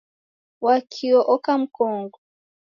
Wakio 0.65 1.19
oka 1.33 1.53
mkongo. 1.61 2.17